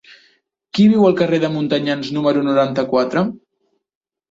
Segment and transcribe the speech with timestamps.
[0.77, 3.27] Qui viu al carrer de Montanyans número noranta-quatre?